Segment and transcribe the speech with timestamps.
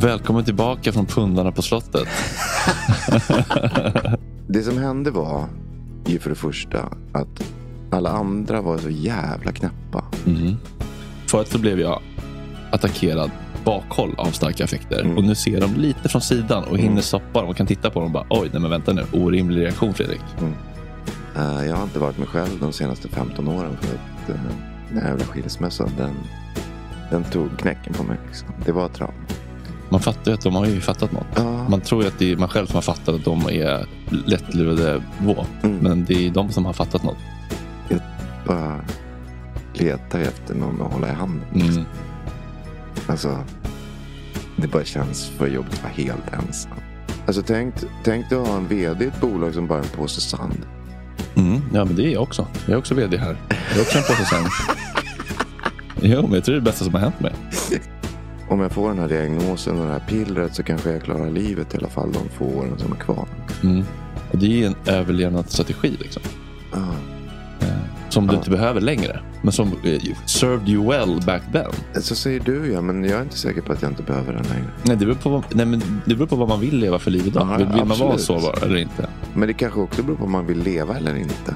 [0.00, 2.08] Välkommen tillbaka från pundarna på slottet.
[4.46, 5.48] Det som hände var
[6.06, 6.78] ju för det första
[7.12, 7.42] att
[7.90, 10.04] alla andra var så jävla knäppa.
[10.26, 10.56] Mm.
[11.26, 12.02] Förut så blev jag
[12.70, 13.30] attackerad
[13.64, 15.00] bakhåll av starka effekter.
[15.00, 15.16] Mm.
[15.16, 18.00] Och nu ser de lite från sidan och hinner stoppa dem och kan titta på
[18.00, 20.20] dem och bara oj, nej men vänta nu, orimlig reaktion Fredrik.
[21.36, 24.42] Eh, jag har inte varit mig själv de senaste 15 åren för att uh,
[24.88, 26.14] den här jävla skilsmässan den,
[27.10, 28.16] den tog knäcken på mig.
[28.28, 28.48] Liksom.
[28.64, 29.27] Det var trauma.
[29.88, 31.26] Man fattar ju att de har ju fattat något.
[31.34, 31.68] Ja.
[31.68, 33.86] Man tror ju att det är man själv som har fattat att de är
[34.26, 35.46] lättlurade vå.
[35.62, 35.76] Mm.
[35.76, 37.16] Men det är de som har fattat något.
[38.46, 38.80] bara
[39.74, 41.46] letar efter någon att hålla i handen.
[41.52, 41.72] Liksom.
[41.72, 41.84] Mm.
[43.06, 43.38] Alltså,
[44.56, 46.72] det bara känns för jobbigt att vara helt ensam.
[47.26, 49.88] Alltså tänk, tänk dig att ha en vd i ett bolag som bara är en
[49.88, 50.66] påse sand.
[51.34, 51.60] Mm.
[51.72, 52.46] Ja, men det är jag också.
[52.66, 53.36] Jag är också vd här.
[53.48, 54.46] Jag är också en påse sand.
[56.02, 57.32] Jo, men jag tror det är det bästa som har hänt mig.
[58.48, 61.74] Om jag får den här diagnosen och det här pillret så kanske jag klarar livet
[61.74, 63.28] i alla fall de få åren som är kvar.
[63.62, 63.84] Mm.
[64.32, 65.96] Och det är en överlevnadsstrategi.
[66.00, 66.22] Liksom.
[66.72, 66.78] Ja.
[67.60, 67.66] Eh,
[68.08, 69.20] Som du inte behöver längre.
[69.42, 72.02] Men som eh, served you well back then.
[72.02, 74.42] Så säger du ja, men jag är inte säker på att jag inte behöver den
[74.42, 74.70] längre.
[74.82, 77.10] Nej, det beror på vad, nej, men det beror på vad man vill leva för
[77.10, 77.48] liv idag.
[77.50, 79.08] Ja, vill, vill man vara så eller inte?
[79.34, 81.54] Men det kanske också beror på om man vill leva eller inte.